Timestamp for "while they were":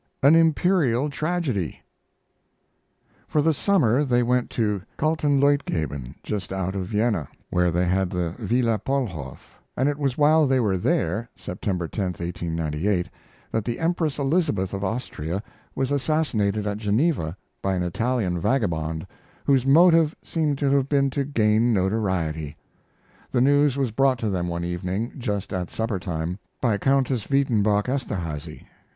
10.17-10.79